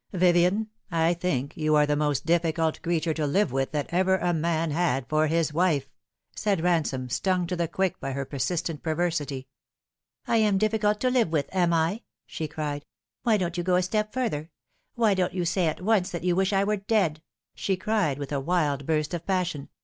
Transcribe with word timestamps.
"Vivien, 0.13 0.67
I 0.89 1.13
think 1.13 1.55
you 1.55 1.75
are 1.75 1.85
the 1.85 1.95
most 1.95 2.25
difficult 2.25 2.81
creature 2.81 3.13
to 3.13 3.27
live 3.27 3.51
with 3.51 3.71
that 3.73 3.85
ever 3.91 4.17
a 4.17 4.33
man 4.33 4.71
had 4.71 5.07
for 5.07 5.27
his 5.27 5.53
wife," 5.53 5.91
said 6.35 6.61
Ransome, 6.63 7.07
stung 7.07 7.45
to 7.45 7.55
the 7.55 7.67
quick 7.67 7.99
by 7.99 8.13
her 8.13 8.25
persistent 8.25 8.81
perversity." 8.81 9.47
I 10.25 10.37
am 10.37 10.57
difficult 10.57 10.99
to 11.01 11.11
live 11.11 11.29
with, 11.31 11.53
am 11.55 11.71
I?" 11.71 12.01
she 12.25 12.47
cried." 12.47 12.83
Why 13.21 13.37
don't 13.37 13.57
you 13.59 13.63
go 13.63 13.75
a 13.75 13.83
step 13.83 14.11
further 14.11 14.49
why 14.95 15.13
don't 15.13 15.35
you 15.35 15.45
say 15.45 15.67
at 15.67 15.81
once 15.81 16.09
that 16.09 16.23
you 16.23 16.35
wish 16.35 16.51
I 16.51 16.63
were 16.63 16.77
dead?" 16.77 17.21
she 17.53 17.77
cried, 17.77 18.17
with 18.17 18.31
a 18.31 18.39
wild 18.39 18.87
burst 18.87 19.13
of 19.13 19.27
passion. 19.27 19.69